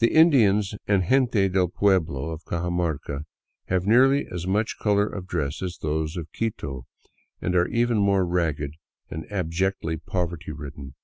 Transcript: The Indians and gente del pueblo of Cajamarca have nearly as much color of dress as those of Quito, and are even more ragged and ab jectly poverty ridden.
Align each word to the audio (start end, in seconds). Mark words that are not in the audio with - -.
The 0.00 0.12
Indians 0.12 0.74
and 0.88 1.04
gente 1.08 1.48
del 1.48 1.68
pueblo 1.68 2.30
of 2.30 2.42
Cajamarca 2.44 3.22
have 3.66 3.86
nearly 3.86 4.26
as 4.26 4.48
much 4.48 4.78
color 4.80 5.06
of 5.06 5.28
dress 5.28 5.62
as 5.62 5.78
those 5.78 6.16
of 6.16 6.32
Quito, 6.32 6.86
and 7.40 7.54
are 7.54 7.68
even 7.68 7.98
more 7.98 8.26
ragged 8.26 8.72
and 9.10 9.30
ab 9.30 9.52
jectly 9.52 10.04
poverty 10.04 10.50
ridden. 10.50 10.96